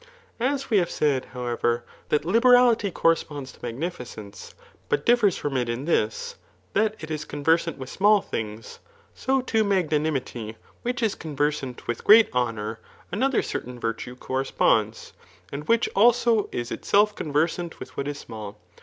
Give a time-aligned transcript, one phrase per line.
[0.39, 4.55] As we have said, however, that liberality corresponds to magnificence,
[4.89, 6.37] but differs from it in this,
[6.73, 8.79] that it is conversant with small things;
[9.13, 12.79] so to magnanimity which is conversant with great honour,
[13.11, 15.13] another certain virtue corresponds,
[15.51, 18.57] and which also IS Itself conversant with what is small.